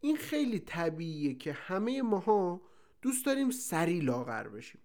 [0.00, 2.60] این خیلی طبیعیه که همه ماها
[3.02, 4.80] دوست داریم سری لاغر بشیم.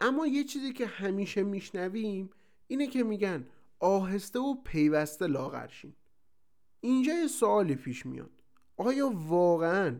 [0.00, 2.30] اما یه چیزی که همیشه میشنویم
[2.66, 3.46] اینه که میگن
[3.78, 5.92] آهسته و پیوسته لاغر شین.
[6.80, 8.30] اینجا یه سوالی پیش میاد.
[8.76, 9.96] آیا واقعا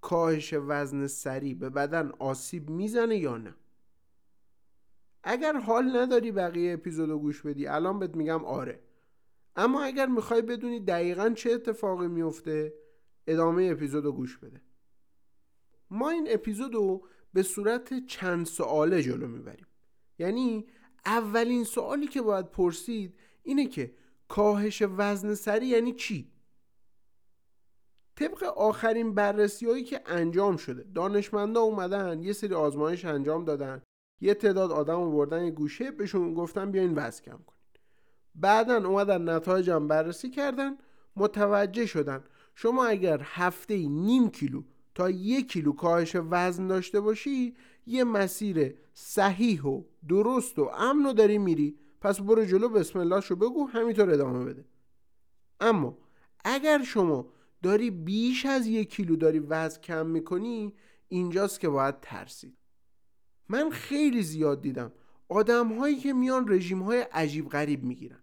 [0.00, 3.54] کاهش وزن سریع به بدن آسیب می‌زنه یا نه؟
[5.22, 8.80] اگر حال نداری بقیه اپیزودو گوش بدی الان بهت میگم آره.
[9.56, 12.74] اما اگر می‌خوای بدونی دقیقا چه اتفاقی میفته
[13.32, 14.60] ادامه اپیزودو گوش بده.
[15.90, 19.66] ما این اپیزودو به صورت چند سواله جلو می‌بریم.
[20.18, 20.66] یعنی
[21.06, 23.94] اولین سوالی که باید پرسید اینه که
[24.28, 26.32] کاهش وزن سریع یعنی چی؟
[28.16, 33.82] طبق آخرین بررسی هایی که انجام شده دانشمندا اومدن یه سری آزمایش انجام دادن
[34.20, 37.80] یه تعداد آدم آوردن یه گوشه بهشون گفتن بیاین وزن کم کنید
[38.34, 40.78] بعدا اومدن نتایجم بررسی کردن
[41.16, 44.62] متوجه شدن شما اگر هفته نیم کیلو
[44.94, 47.54] تا یک کیلو کاهش وزن داشته باشی
[47.86, 51.78] یه مسیر صحیح و درست و امن رو داری میری.
[52.00, 54.64] پس برو جلو بسم الله شو بگو همینطور ادامه بده.
[55.60, 55.98] اما
[56.44, 60.74] اگر شما داری بیش از یک کیلو داری وزن کم می‌کنی
[61.08, 62.56] اینجاست که باید ترسید
[63.48, 64.92] من خیلی زیاد دیدم
[65.28, 68.20] آدم هایی که میان رژیم های عجیب غریب می‌گیرن.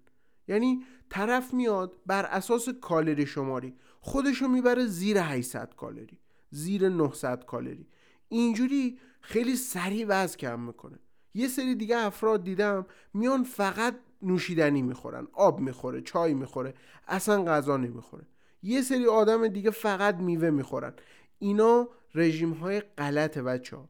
[0.47, 3.75] یعنی طرف میاد بر اساس کالری شماری.
[3.99, 7.87] خودشو می‌بره زیر 800 کالری زیر 900 کالری.
[8.29, 10.99] اینجوری خیلی سریع وزن کم می‌کنه.
[11.33, 16.73] یه سری دیگه افراد دیدم میان فقط نوشیدنی می‌خورن آب می‌خوره چای می‌خوره
[17.07, 18.27] اصلا غذا نمی‌خوره.
[18.63, 20.93] یه سری آدم دیگه فقط میوه می‌خورن.
[21.39, 23.89] اینا رژیم های غلط بچه ها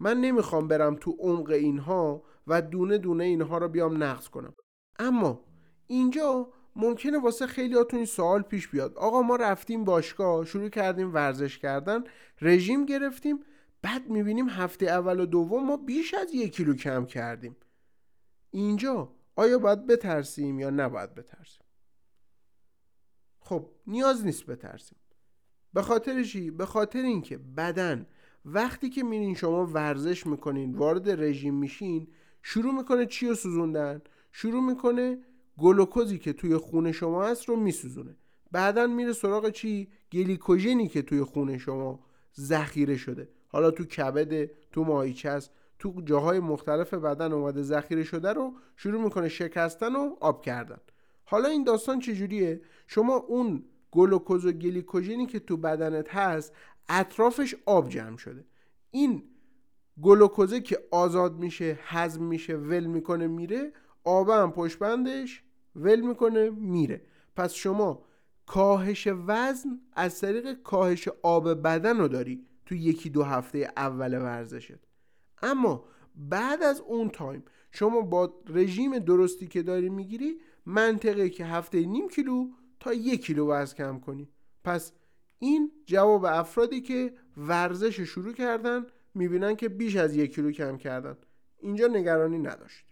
[0.00, 4.54] من نمی‌خوام برم تو عمق اینها و دونه دونه اینها رو بیام نقض کنم.
[4.98, 5.44] اما
[5.86, 8.94] اینجا ممکنه واسه خیلیاتون این سوال پیش بیاد.
[8.96, 12.04] آقا ما رفتیم باشگاه شروع کردیم ورزش کردن
[12.40, 13.40] رژیم گرفتیم
[13.82, 17.56] بعد می‌بینیم هفته اول و دوم ما بیش از یک کیلو کم کردیم.
[18.50, 21.64] اینجا آیا باید بترسیم یا نباید بترسیم؟
[23.40, 24.98] خب نیاز نیست بترسیم.
[25.72, 28.06] به خاطر چی؟ به خاطر اینکه بدن
[28.44, 32.08] وقتی که میرین شما ورزش می‌کنین وارد رژیم میشین
[32.42, 35.18] شروع می‌کنه چی رو سوزوندن؟ شروع می‌کنه
[35.60, 38.16] گلوکوزی که توی خون شما هست رو میسوزونه.
[38.52, 42.00] بعدا میره سراغ چی؟ گلیکوژنی که توی خون شما
[42.40, 43.28] ذخیره شده.
[43.48, 49.02] حالا تو کبد تو ماهیچه است تو جاهای مختلف بدن اومده ذخیره شده رو شروع
[49.04, 50.78] می‌کنه شکستن و آب کردن.
[51.24, 56.52] حالا این داستان چجوریه؟ شما اون گلوکوز و گلیکوژنی که تو بدنت هست
[56.88, 58.44] اطرافش آب جمع شده.
[58.90, 59.22] این
[60.02, 63.72] گلوکوزه که آزاد میشه هضم میشه ول می‌کنه میره
[64.04, 65.42] آب هم پشت بندش
[65.76, 67.02] ول می‌کنه میره.
[67.36, 68.04] پس شما
[68.46, 74.78] کاهش وزن از طریق کاهش آب بدن رو داری تو یکی دو هفته اول ورزشت.
[75.42, 75.84] اما
[76.16, 82.08] بعد از اون time شما با رژیم درستی که داری می‌گیری منطقه که هفته نیم
[82.08, 84.28] کیلو تا یک کیلو وزن کم کنی.
[84.64, 84.92] پس
[85.38, 91.16] این جواب افرادی که ورزش شروع کردن می‌بینن که بیش از یک کیلو کم کردن.
[91.58, 92.89] اینجا نگرانی نداشت.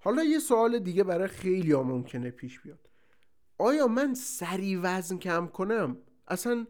[0.00, 2.78] حالا یه سوال دیگه برای خیلی ها ممکنه پیش بیاد.
[3.58, 5.96] آیا من سری وزن کم کنم؟
[6.28, 6.66] اصلا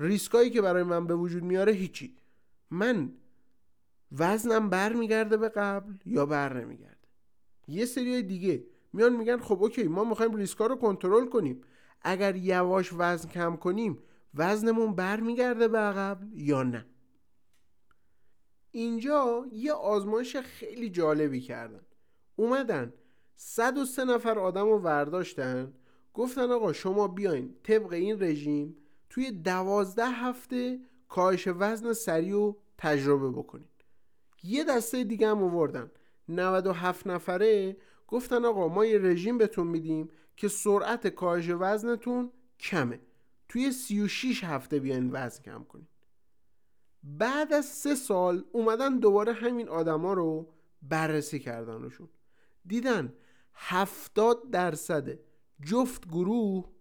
[0.00, 2.16] ریسکایی که برای من به وجود میاره هیچی.
[2.70, 3.12] من
[4.12, 7.08] وزنم بر میگرده به قبل یا بر نمیگرده؟
[7.68, 11.60] یه سری دیگه میان میگن خب اوکی ما می‌خوایم ریسکا رو کنترل کنیم.
[12.02, 13.98] اگر یواش وزن کم کنیم
[14.34, 16.86] وزنمون برمیگرده به قبل یا نه؟
[18.70, 21.80] اینجا یه آزمایش خیلی جالبی کردن.
[22.38, 22.92] اومدن.
[23.36, 25.72] 103 نفر آدم رو ورداشتن.
[26.14, 28.76] گفتن آقا شما بیاین طبق این رژیم
[29.10, 33.84] توی دوازده هفته کاهش وزن سریع رو تجربه بکنید
[34.42, 35.90] یه دسته دیگه هم آوردن.
[36.28, 37.76] 97 نفره
[38.08, 43.00] گفتن آقا ما یه رژیم بهتون میدیم که سرعت کاهش وزنتون کمه.
[43.48, 45.88] توی 36 هفته بیاین وزن کم کنید
[47.02, 50.52] بعد از سه سال اومدن دوباره همین آدما رو
[50.82, 52.08] بررسی کردنشون.
[52.66, 53.12] دیدن
[53.54, 55.18] هفتاد درصد
[55.62, 56.72] جفت گروه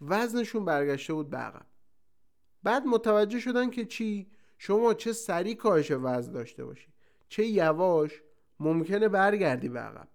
[0.00, 1.66] وزنشون برگشته بود به عقب.
[2.62, 6.88] بعد متوجه شدن که چی؟ شما چه سریع کاهش وزن داشته باشی.
[7.28, 8.22] چه یواش
[8.60, 10.08] ممکنه برگردی به عقب.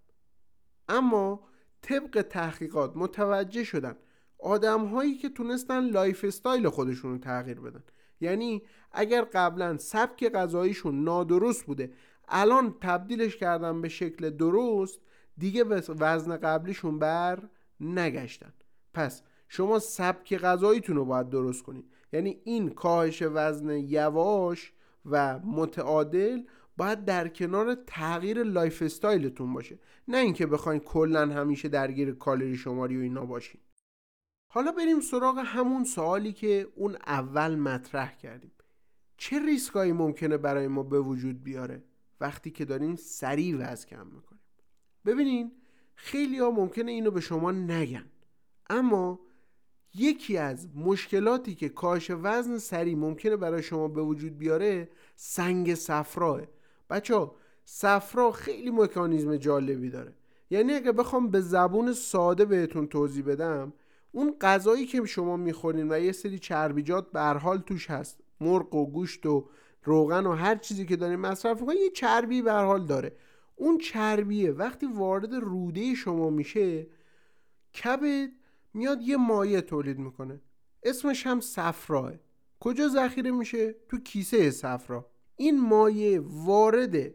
[0.88, 1.48] اما
[1.82, 3.96] طبق تحقیقات متوجه شدن
[4.38, 7.84] آدم هایی که تونستن lifestyle خودشون رو تغییر بدن.
[8.20, 11.92] یعنی اگر قبلا سبک غذاییشون نادرست بوده
[12.28, 15.00] الان تبدیلش کردن به شکل درست
[15.38, 17.48] دیگه به وزن قبلیشون بر
[17.80, 18.52] نگشتن.
[18.94, 24.72] پس شما سبک غذاییتون رو باید درست کنید یعنی این کاهش وزن یواش
[25.06, 26.42] و متعادل
[26.76, 29.78] باید در کنار تغییر lifestyle تون باشه.
[30.08, 33.60] نه اینکه بخواین کلا همیشه درگیر کالری شماری و اینا باشین.
[34.48, 38.52] حالا بریم سراغ همون سوالی که اون اول مطرح کردیم.
[39.16, 41.84] چه ریسکایی ممکنه برای ما به وجود بیاره
[42.20, 44.31] وقتی که داریم سریع وزن کم می‌کنیم؟
[45.06, 45.52] ببینین
[45.94, 48.04] خیلی ها ممکنه اینو به شما نگن.
[48.70, 49.20] اما
[49.94, 56.42] یکی از مشکلاتی که کاهش وزن سریع ممکنه برای شما به وجود بیاره سنگ صفراه
[56.90, 60.14] بچه ها صفرا خیلی مکانیزم جالبی داره.
[60.50, 63.72] یعنی اگه بخوام به زبون ساده بهتون توضیح بدم
[64.12, 68.20] اون غذایی که شما می‌خورین و یه سری چربیجات به حال توش هست.
[68.40, 69.48] مرغ و گوشت و
[69.84, 73.16] روغن و هر چیزی که داریم مصرف می‌کنین یه چربی به حال داره.
[73.62, 74.52] اون چربیه.
[74.52, 76.86] وقتی وارد روده شما میشه
[77.74, 78.30] کبد
[78.74, 80.40] میاد یه مایع تولید می‌کنه.
[80.82, 82.12] اسمش هم صفراه
[82.60, 85.10] کجا ذخیره میشه؟ تو کیسه صفرا.
[85.36, 87.14] این مایع وارد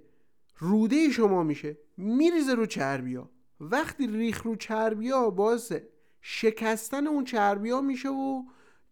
[0.58, 1.78] روده شما میشه.
[1.98, 3.30] میریزه رو چربیا
[3.60, 5.74] وقتی ریخ رو چربیا باعث
[6.22, 8.44] شکستن اون چربیا میشه و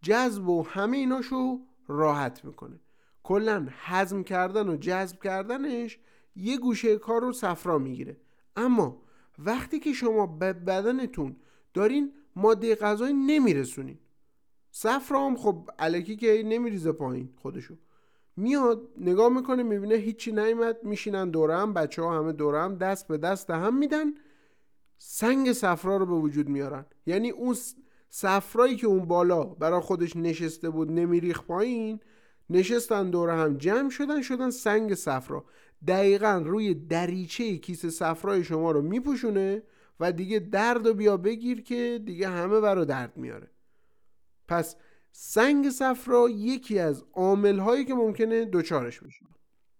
[0.01, 2.79] جذب و همه ایناشو راحت می‌کنه.
[3.23, 5.99] کلا هضم کردن و جذب کردنش
[6.35, 8.17] یه گوشه کار رو صفرا می‌گیره.
[8.55, 9.01] اما
[9.39, 11.35] وقتی که شما به بدنتون
[11.73, 13.99] دارین ماده غذایی نمیرسونین
[14.71, 17.75] صفرا هم خب علکی که نمیریزه پایین خودشو.
[18.37, 23.49] میاد نگاه می‌کنه می‌بینه هیچی نیومد میشینن دورم بچه ها همه دورم دست به دست
[23.49, 24.13] هم میدن.
[24.97, 26.85] سنگ صفرا رو به وجود میارن.
[27.05, 27.55] یعنی اون
[28.09, 31.99] صفرایی که اون بالا برای خودش نشسته بود نمیریخ پایین
[32.49, 35.45] نشستن دور هم جمع شدن شدن سنگ صفرا.
[35.87, 39.63] دقیقا روی دریچه کیسه صفرای شما رو میپوشونه
[39.99, 43.49] و دیگه درد و بیا بگیر که دیگه همه برا درد میاره.
[44.47, 44.75] پس
[45.11, 49.25] سنگ صفرا یکی از عامل که ممکنه دوچارش بشه.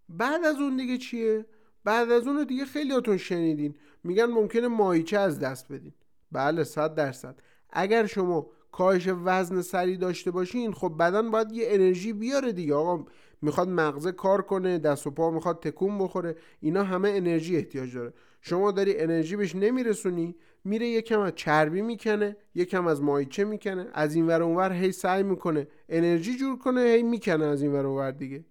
[0.09, 1.45] بعد از اون دیگه چیه؟
[1.83, 3.75] بعد از اون دیگه خیلیاتون شنیدین.
[4.03, 5.93] میگن ممکنه ماهیچه از دست بدین.
[6.31, 7.39] بله صد درصد.
[7.69, 12.75] اگر شما کاهش وزن سری داشته باشین خب بدن باید یه انرژی بیاره دیگه.
[12.75, 13.05] آقا
[13.41, 18.13] می‌خواد مغزه کار کنه دست و پا می‌خواد تکون بخوره اینا همه انرژی احتیاج داره.
[18.41, 24.15] شما داری انرژی بهش نمیرسونی میره یکم از چربی می‌کنه یکم از مایچه می‌کنه از
[24.15, 28.11] این ور اونور هی سعی می‌کنه انرژی جور کنه هی می‌کنه از این ور اونور
[28.11, 28.45] دیگه.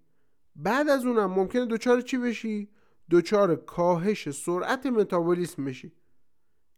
[0.55, 2.69] بعد از اونم ممکنه دوچار چی بشی؟
[3.09, 5.91] دوچار کاهش سرعت متابولیسم بشی.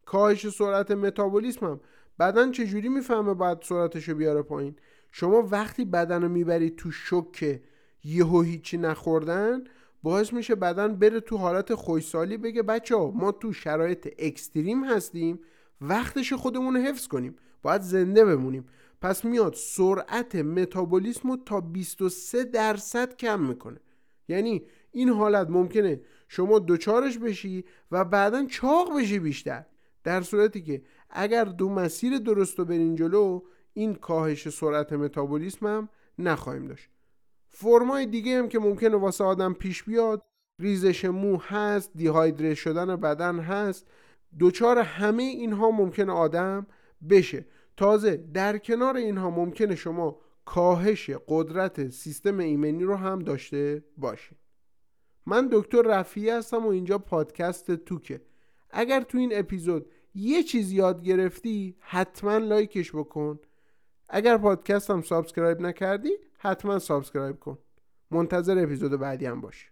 [0.05, 1.79] کاهش سرعت متابولیسم هم
[2.19, 4.75] بدن چجوری می‌فهمه بعد سرعتشو بیاره پایین؟
[5.11, 7.61] شما وقتی بدن رو می‌برید تو شک
[8.03, 9.63] یهو هیچی نخوردن
[10.03, 15.39] باعث میشه بدن بره تو حالت خوشسالی بگه بچه ما تو شرایط اکستریم هستیم
[15.81, 18.67] وقتش خودمون رو حفظ کنیم باید زنده بمونیم.
[19.01, 23.79] پس میاد سرعت متابولیسم رو تا 23 درصد کم می‌کنه.
[24.27, 29.65] یعنی این حالت ممکنه شما دوچارش بشی و بعدا چاق بشی بیشتر.
[30.03, 33.41] در صورتی که اگر دو مسیر درست رو برین جلو
[33.73, 35.89] این کاهش سرعت متابولیسم هم
[36.19, 36.89] نخواهیم داشت.
[37.49, 40.23] فرمای دیگه هم که ممکنه واسه آدم پیش بیاد
[40.59, 43.87] ریزش مو هست دیهایدره شدن بدن هست
[44.39, 46.67] دچار همه اینها ممکنه آدم
[47.09, 47.45] بشه.
[47.77, 54.37] تازه در کنار اینها ممکنه شما کاهش قدرت سیستم ایمنی رو هم داشته باشید
[55.25, 58.21] من دکتر رفیعی هستم و اینجا پادکست توکه.
[58.69, 63.39] اگر تو این اپیزود یه چیز یاد گرفتی حتما like ش بکن.
[64.09, 67.57] اگر پادکستم subscribe نکردی حتما subscribe کن.
[68.11, 69.71] منتظر اپیزود بعدی هم باش.